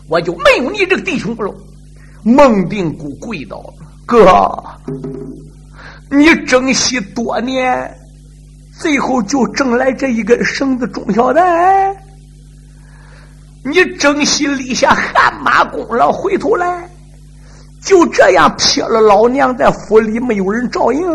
[0.09, 1.53] 我就没有你这个弟兄了。
[2.27, 4.63] 孟定谷跪倒了，哥，
[6.09, 7.95] 你珍惜多年，
[8.79, 11.95] 最后就挣来这一根绳子中孝带，
[13.63, 16.89] 你珍惜立下汗马功劳，回头来。
[17.83, 21.07] 就这样撇了老娘在府里没有人照应，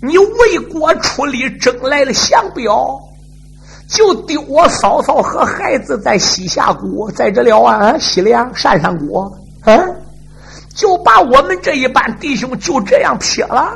[0.00, 2.98] 你为国出力争来了降表，
[3.88, 9.76] 就丢我嫂嫂和孩子在西夏国，在这了啊西凉山上国，啊，
[10.74, 13.72] 就把我们这一班弟兄就这样撇了。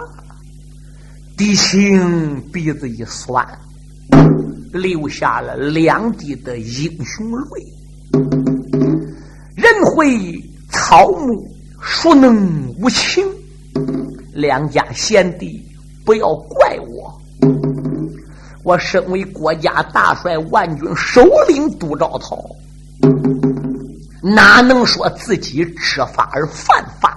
[1.37, 3.47] 狄青鼻子一酸，
[4.73, 7.67] 流下了两滴的英雄泪，
[9.57, 10.41] 人会。
[10.73, 13.27] 草木孰能无情？
[14.33, 15.61] 两家贤弟，
[16.05, 17.21] 不要怪我。
[18.63, 22.39] 我身为国家大帅、万军首领杜兆涛，
[24.23, 27.17] 哪能说自己知法而犯法？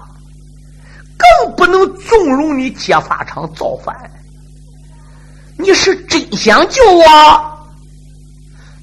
[1.17, 3.95] 更不能纵容你劫法场造反。
[5.57, 7.03] 你是真想救我？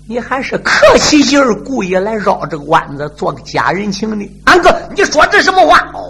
[0.07, 4.31] 你还是客气劲儿，故意来绕这个弯子，做个假人情的。
[4.45, 5.79] 安哥，你说这什么话？
[5.95, 6.01] 哦，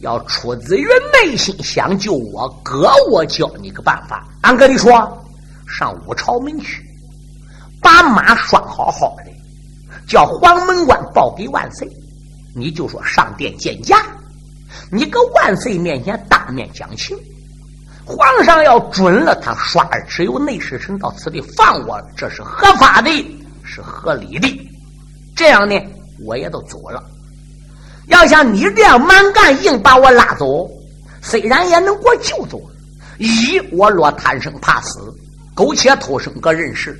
[0.00, 4.26] 要出自于内心想救我哥，我教你个办法。
[4.40, 5.24] 安哥，你说，
[5.70, 6.84] 上五朝门去，
[7.80, 9.32] 把马拴好好的，
[10.06, 11.88] 叫黄门关报给万岁。
[12.54, 14.04] 你就说上殿见驾，
[14.90, 17.16] 你搁万岁面前当面讲情。
[18.04, 23.10] 皇上要准了，他刷只有内侍臣到此地放我，这是合法的，
[23.62, 24.68] 是合理的。
[25.36, 25.80] 这样呢，
[26.24, 27.00] 我也都走了。
[28.08, 30.68] 要像你这样蛮干，硬把我拉走，
[31.22, 32.60] 虽然也能给我救走。
[33.18, 34.98] 一，我落贪生怕死，
[35.54, 36.92] 苟且偷生个人事；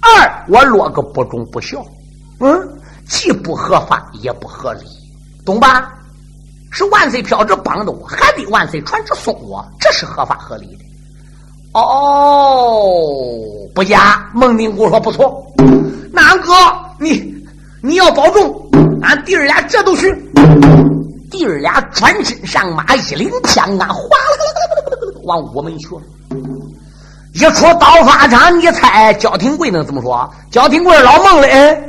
[0.00, 1.84] 二，我落个不忠不孝，
[2.40, 2.68] 嗯，
[3.06, 4.86] 既不合法也不合理，
[5.44, 5.92] 懂吧？
[6.72, 10.84] 是万岁飘旨绑的我，还得万岁传旨送我，这是合法合理的。
[11.72, 13.36] 哦，
[13.74, 14.28] 不假。
[14.32, 15.44] 孟明姑说不错，
[16.12, 16.52] 那俺哥
[16.98, 17.34] 你
[17.82, 18.68] 你要保重，
[19.02, 20.12] 俺弟儿俩这都去。
[21.30, 26.02] 弟儿俩转身上马，一领枪杆，哗啦啦啦啦啦往午门去了。
[27.40, 30.30] 一出刀法场，你猜焦廷贵能怎么说？
[30.50, 31.82] 焦廷贵老孟嘞。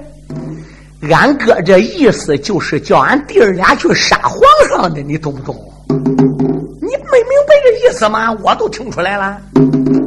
[1.11, 5.53] 俺哥这意思就是叫俺弟儿俩去杀皇上的，你懂不懂？
[5.89, 8.31] 你没明白这意思吗？
[8.41, 9.37] 我都听出来了。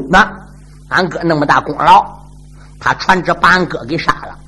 [0.09, 0.27] 那
[0.89, 2.07] 俺哥那么大功劳，
[2.81, 4.39] 他传旨把俺哥给杀了。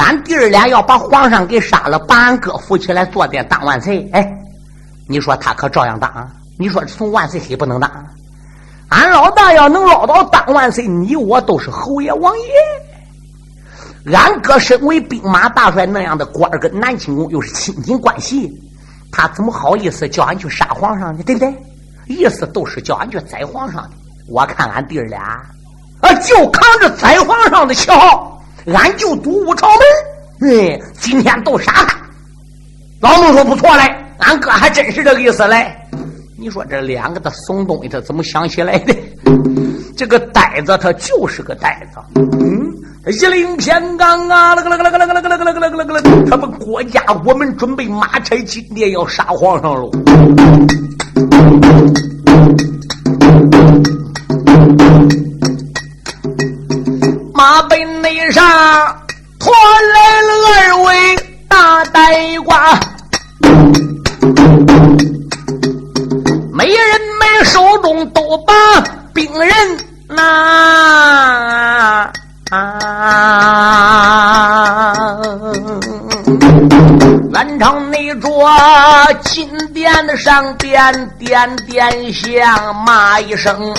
[0.00, 4.08] 俺弟儿俩要把皇上给杀了，把俺哥扶起来坐殿当万岁。
[4.12, 4.28] 哎，
[5.06, 6.28] 你说他可照样当？
[6.58, 7.88] 你说从万岁黑不能当？
[8.92, 14.12] 俺老大要能捞到当万岁，你我都是侯爷王爷。
[14.12, 18.52] 俺哥身为兵马大帅那样的官儿，跟南清宫又是亲近关系，
[19.10, 21.22] 他怎么好意思叫俺去杀皇上呢？
[21.24, 21.54] 对不对？
[22.06, 23.90] 意思都是叫俺去宰皇上的。
[24.28, 25.42] 我看俺弟儿俩
[26.02, 28.42] 啊，就扛着宰皇上的旗号，
[28.74, 30.50] 俺就堵五朝门。
[30.50, 31.96] 哎，今天都杀他。
[33.00, 35.74] 老孟说不错嘞，俺哥还真是这个意思嘞。
[36.42, 38.92] 你说这两个的怂东西，他怎么想起来的？
[39.96, 42.00] 这个呆子，他就是个呆子。
[42.16, 42.68] 嗯。
[43.06, 49.88] 一领偏刚啊，那个那个那个那个那个那个那个那个那个，他们国家我们准备马车今天要杀皇上喽！
[57.34, 58.44] 马背内上
[59.38, 59.52] 拖
[59.94, 60.92] 来了二位
[61.48, 62.80] 大呆瓜，
[67.44, 68.52] 手中都把
[69.12, 69.52] 兵人
[70.08, 72.10] 拿。
[72.50, 72.58] 啊！
[77.30, 78.30] 满场内着
[79.22, 83.74] 金殿的上殿，殿殿响骂一声：“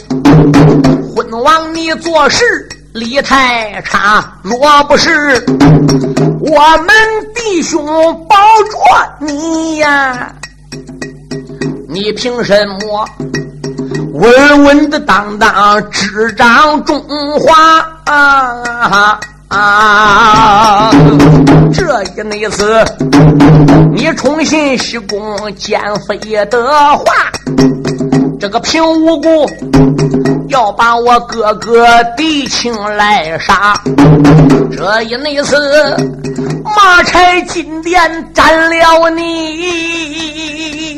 [1.16, 5.46] 昏王，你做事理太差，若不是
[6.40, 6.88] 我们
[7.36, 7.86] 弟兄
[8.28, 8.36] 保
[8.72, 8.80] 着
[9.20, 10.34] 你呀，
[11.88, 13.08] 你凭什么
[14.14, 17.04] 稳稳的当当执掌中
[17.40, 19.20] 华啊？
[19.48, 20.92] 啊！
[21.74, 22.86] 这一那次，
[23.92, 27.06] 你重新西宫奸妃的话，
[28.40, 29.50] 这个平无故
[30.48, 33.74] 要把我哥哥弟亲来杀。
[34.72, 35.58] 这一那次，
[36.64, 40.93] 马柴金殿斩了你，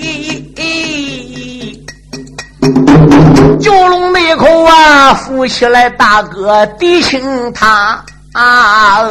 [3.59, 7.21] 九龙那口啊，扶起来大哥弟亲
[7.53, 8.03] 他。
[8.33, 9.07] 啊！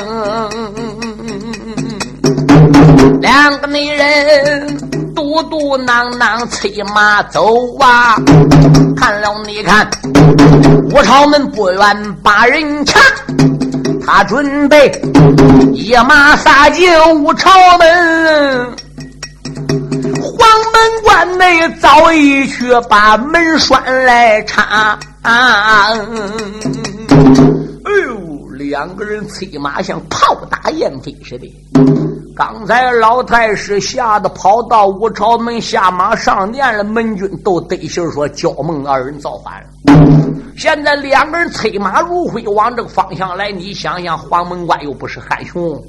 [3.23, 4.77] 两个女人
[5.15, 8.17] 嘟嘟囔囔催马走啊！
[8.95, 9.89] 看了你看，
[10.91, 13.01] 武朝门不远把人抢，
[14.07, 14.93] 他准备
[15.73, 16.87] 一马杀进
[17.25, 18.77] 武朝门。
[20.55, 25.89] 城门关内早已去把门栓来插啊。
[25.93, 25.97] 哎
[28.07, 28.34] 呦！
[28.57, 31.53] 两个人催马像炮打燕飞似的。
[32.37, 39.69] 刚才老太师吓得跑到五朝门下马上殿了，门军都得信说焦孟二人造反了。
[40.57, 45.81] 现在两个人催马如飞往这个方向来，你想想，黄门关又不是汉雄，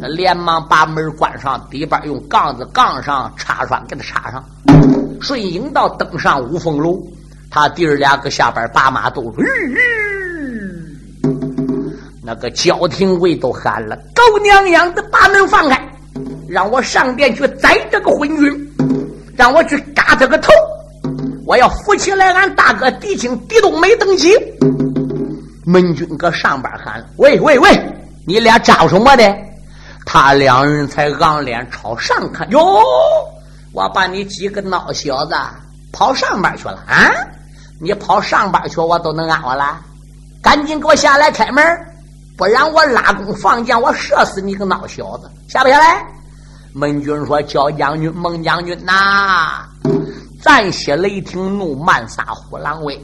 [0.00, 4.44] 连忙把门关上，底边用杠子杠上插栓给他插上。
[5.20, 7.00] 顺应到登上五凤楼，
[7.50, 9.32] 他弟儿俩搁下边把马都。
[12.26, 15.80] 那个焦廷贵都喊了：“狗娘养的，把门放开，
[16.48, 18.74] 让我上殿去宰这个昏君，
[19.36, 20.50] 让我去嘎他个头！
[21.46, 24.36] 我要扶起来俺大哥狄青、狄冬梅登基。”
[25.64, 27.80] 门军搁上边喊：“喂喂喂，
[28.26, 29.36] 你俩招什么的？”
[30.04, 32.82] 他两人才昂脸朝上看：“哟，
[33.72, 35.34] 我把你几个孬小子
[35.92, 37.08] 跑上边去了啊！
[37.80, 39.78] 你跑上边去，我都能安我了。
[40.42, 41.64] 赶紧给我下来开门！”
[42.36, 45.30] 不然我拉弓放箭，我射死你个孬小子！
[45.48, 46.06] 下不下来？
[46.74, 49.64] 门军说：“焦将军、孟将军呐，
[50.42, 53.00] 暂歇雷霆怒，慢撒虎狼威，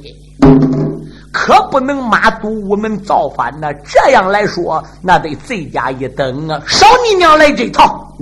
[1.33, 3.73] 可不能马督我们造反呐！
[3.87, 6.61] 这样来说，那得罪加一等啊！
[6.69, 8.15] 少你娘来这套！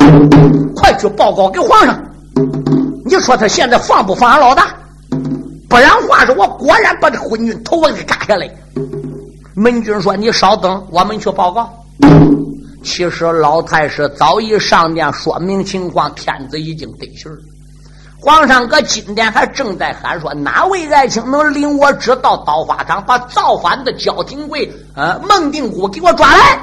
[0.77, 2.01] 快去报告给皇上！
[3.05, 4.69] 你说他现在放不放俺老大？
[5.69, 8.49] 不然话是我果然把这昏君头给割下来。”
[9.61, 11.71] 门军说：“你稍等，我们去报告。”
[12.83, 17.39] 其实老太师早已上殿说明情况，天子已经得信儿。
[18.19, 26.59] 皇上搁金殿还正在喊说：“哪位爱卿能领我知道刀法场，把造反的焦廷贵、呃孟定国给我抓来？”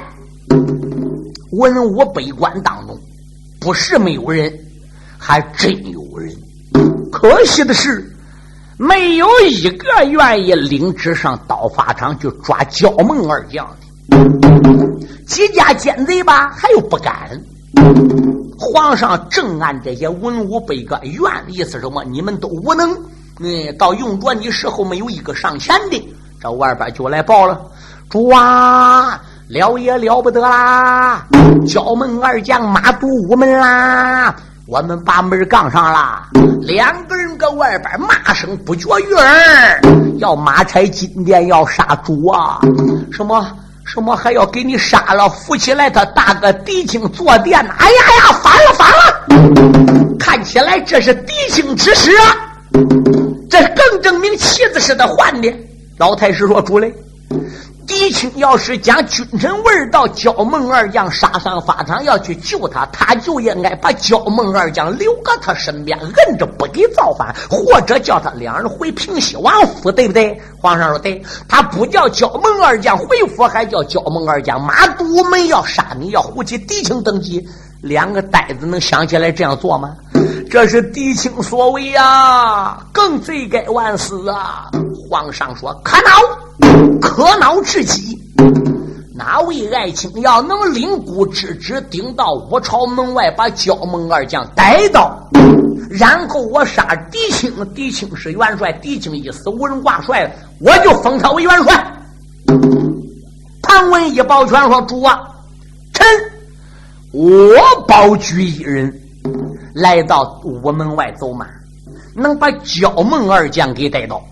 [1.52, 2.98] 文武百官当中，
[3.60, 4.52] 不是没有人，
[5.16, 6.34] 还真有人。
[7.12, 8.07] 可惜的是。
[8.80, 13.68] 没有一个愿意领旨上刀法场去抓焦孟二将
[14.08, 14.16] 的，
[15.26, 17.12] 几家奸贼吧，还有不敢。
[18.56, 21.18] 皇上正按这些文武百官愿，
[21.48, 22.04] 意思什么？
[22.04, 22.96] 你们都无能，
[23.40, 27.60] 嗯，到用着你时候没有一个上前的，这外边就来报了，
[28.08, 31.26] 主啊，了也了不得啦，
[31.66, 34.36] 焦孟二将马堵午门啦。
[34.70, 36.28] 我们把门杠上了，
[36.60, 39.80] 两个人搁外边骂声不绝于耳，
[40.18, 42.60] 要马拆金殿，要杀主啊！
[43.10, 43.46] 什么
[43.86, 50.16] 什么还要给你杀了，扶起来他大哥狄青坐殿哎呀呀，反了反了！
[50.18, 52.36] 看起来这是狄青之师啊，
[53.48, 55.50] 这更证明旗子是他换的。
[55.96, 56.94] 老太师说：“主嘞。”
[57.88, 70.38] 狄青要是将君臣味到焦孟二将杀上法场，要去救他，他就应该把焦孟二将留搁他身边，摁着不给造反，或者叫他两人回平西王府，对不对？
[70.60, 77.48] 皇上说对，他不叫焦孟二将回府，还叫焦孟二将马都门要杀你，要护起狄青登基。
[77.80, 79.96] 两个呆子能想起来这样做吗？
[80.50, 84.68] 这是狄青所为呀，更罪该万死啊！
[85.08, 86.10] 皇上说可恼，
[87.00, 88.16] 可恼至极。
[89.14, 95.28] 哪位爱卿要能领姑之旨，顶到我朝门外，把焦孟二将逮到，
[95.90, 101.92] 然后我杀狄青，狄青是元帅，狄青一死，无人挂帅，我就封他为元帅。
[103.60, 105.18] 唐文一抱拳说：“主啊，
[105.92, 106.06] 臣。”
[107.12, 107.56] 我
[107.86, 109.00] 保举一人
[109.74, 111.46] 来到午门外走马，
[112.14, 114.22] 能把焦孟二将给逮到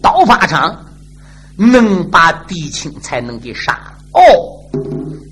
[0.00, 0.74] 刀法场。
[1.56, 3.98] 能把狄青才能给杀了。
[4.12, 4.20] 哦，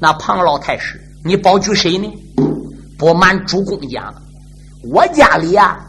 [0.01, 2.12] 那庞老太师，你保举谁呢？
[2.99, 4.14] 不瞒主公讲，
[4.85, 5.81] 我家里啊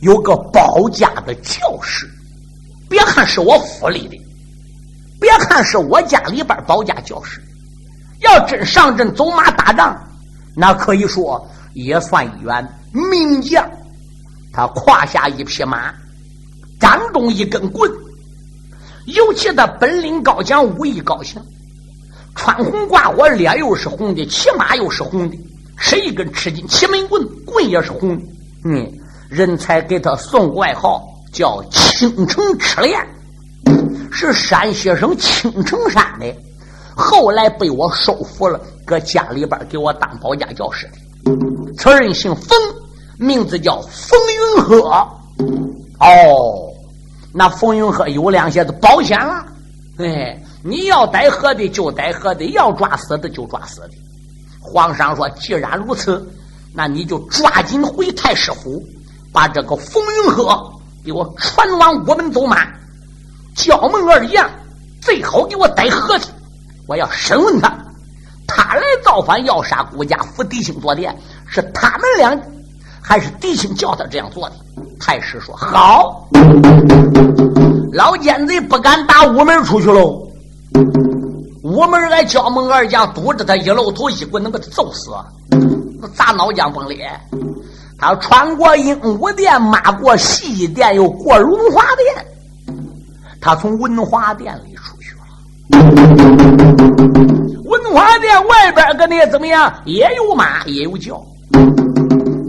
[0.00, 2.08] 有个保家的教士，
[2.88, 4.16] 别看是我府里的，
[5.20, 7.42] 别看是我家里边保家教士，
[8.20, 9.94] 要真上阵走马打仗，
[10.56, 13.68] 那可以说也算一员名将。
[14.52, 15.92] 他胯下一匹马，
[16.78, 17.90] 掌中一根棍，
[19.06, 21.42] 尤其他本领高强，武艺高强，
[22.34, 25.38] 穿红挂火，脸又是红的，骑马又是红的。
[25.76, 28.24] 吃一根吃金奇门棍，棍也是红的。
[28.64, 28.90] 嗯，
[29.28, 31.02] 人才给他送外号
[31.32, 32.98] 叫青城赤练，
[34.10, 36.26] 是山西省青城山的。
[36.96, 41.72] 后来被我收服了，搁家里边给我当保家教师的。
[41.76, 42.56] 此人姓冯，
[43.18, 44.18] 名字叫冯
[44.56, 44.88] 云鹤。
[45.98, 46.73] 哦，
[47.36, 49.44] 那冯云鹤有两下子保险了。
[49.98, 53.90] 哎，你要逮活的就逮活的，要抓死的就抓死的。
[54.60, 56.24] 皇上说：“既然如此，
[56.72, 58.80] 那你就抓紧回太师府，
[59.32, 60.72] 把这个冯云鹤
[61.04, 62.66] 给我传往午门走马。
[63.56, 64.48] 叫门二将
[65.00, 66.30] 最好给我逮合体，
[66.86, 67.76] 我要审问他。
[68.46, 71.16] 他来造反要杀顾家扶狄青坐殿，
[71.46, 72.40] 是他们俩
[73.06, 74.56] 还是狄青叫他这样做的？”
[74.98, 76.26] 太师说：“好。”
[77.92, 80.26] 老奸贼不敢打午门出去喽。
[81.62, 85.10] 午门俺叫门二将堵着他，一露头一棍能把他揍死，
[86.00, 87.08] 那砸脑浆崩裂。
[87.98, 92.26] 他穿过鹦鹉殿，马过西殿，又过荣华殿。
[93.40, 95.22] 他从文华殿里出去了。
[97.64, 99.72] 文华殿外边跟那怎么样？
[99.84, 101.24] 也有马，也有轿，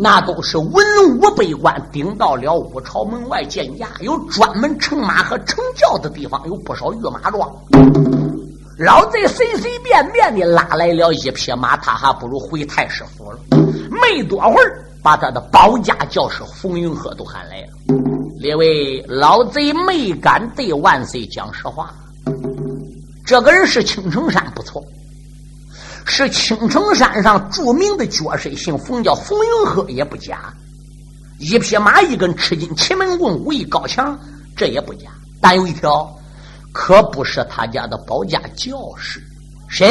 [0.05, 0.85] 那都是文
[1.17, 7.51] 武百官顶到了五朝门外见驾，有专门乘马和乘轿的地方，有不少御马庄。
[8.77, 13.39] 老贼随随便便的拉来了一匹马，他还不如回太师府了。
[13.89, 17.67] 没多会儿，把他的保家教师冯云鹤都喊来了。
[18.37, 21.91] 列位，老贼没敢对万岁讲实话。
[23.25, 24.83] 这个人是青城山，不错，
[26.05, 30.53] 是青城山上著名的角色，姓冯，叫冯云鹤，也不假。
[31.39, 34.17] 一匹马，一根赤金奇门棍，武艺高强，
[34.55, 35.09] 这也不假。
[35.41, 36.11] 但有一条。
[36.77, 39.23] 可不是他家的保家教士，
[39.69, 39.89] 谁？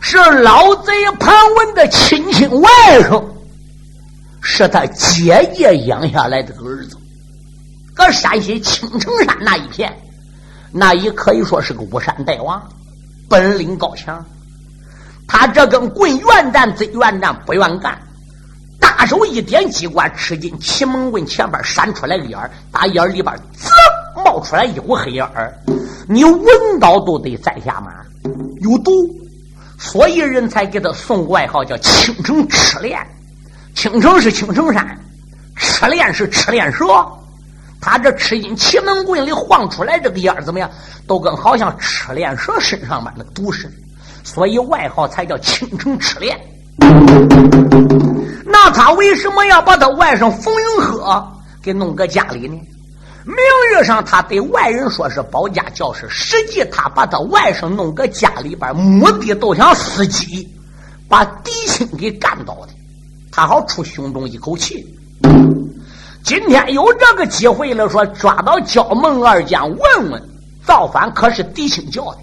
[0.00, 2.68] 是老贼庞文的亲亲外
[3.02, 3.24] 甥，
[4.42, 6.96] 是他姐姐养下来的儿子。
[7.94, 9.96] 搁山西青城山那一片，
[10.72, 12.60] 那也可以说是个武山大王，
[13.28, 14.26] 本领高强。
[15.28, 17.96] 他这根棍愿战则愿战，不愿干。
[18.80, 23.68] 大手一点机关，吃进奇门棍前边闪出来个眼儿，打眼儿里边滋。
[24.24, 25.56] 冒出来一股黑烟儿，
[26.08, 26.44] 你闻
[26.80, 27.92] 到都得在下马，
[28.60, 28.90] 有毒，
[29.78, 32.98] 所以人才给他送外号叫青城赤练。
[33.76, 34.98] 青城是青城山，
[35.54, 36.84] 赤练是赤练蛇。
[37.80, 40.68] 他这吃进奇门棍里晃出来这个烟儿怎么样？
[41.06, 43.74] 都跟好像赤练蛇身上面的毒似的，
[44.34, 46.38] 所以外号才叫青城赤练。
[48.44, 51.26] 那他为什么要把他外甥冯云鹤
[51.62, 52.60] 给弄搁家里呢？
[53.24, 53.36] 名
[53.80, 60.46] 义上他对外人说是保家教师，实际他把他外甥弄搁家里边，目的都想伺机
[61.08, 62.68] 把狄青给干倒的，
[63.32, 64.86] 他好出胸中一口气。
[66.22, 70.22] 今天有这个机会了，说抓到焦门二将，问问
[70.66, 72.18] 造反可是狄青叫的，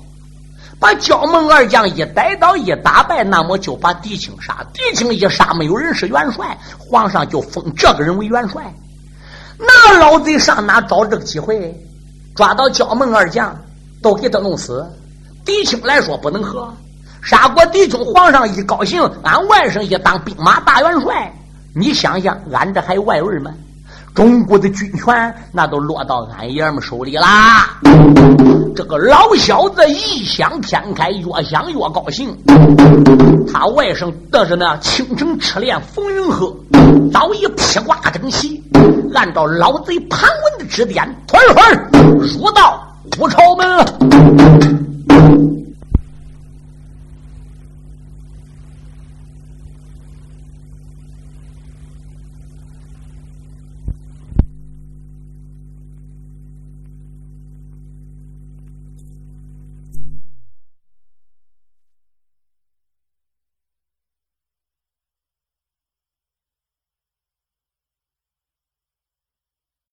[0.79, 4.65] 把焦门二将一逮到一打败，那么就把狄青杀。
[4.73, 8.73] 狄青一杀，没有人是元帅，皇上就封这个人为元帅。
[9.57, 11.73] 那老贼上哪找这个机会？
[12.35, 13.57] 抓到焦门二将，
[14.01, 14.85] 都给他弄死。
[15.45, 16.71] 狄青来说不能喝，
[17.21, 21.33] 杀过狄青，皇上一高兴，俺外甥一当兵马大元帅。
[21.73, 23.51] 你想想，俺这还有外人吗？
[24.15, 27.77] 中国的军权那都落到俺爷们手里啦。
[28.73, 32.33] 这个老小子异想天开，越想越高兴。
[33.51, 36.55] 他外甥得着那青城赤练冯云鹤，
[37.11, 38.63] 早已披挂整齐。
[39.13, 41.89] 按照老贼潘文的指点，团团
[42.21, 42.81] 入到
[43.19, 43.85] 五朝门了。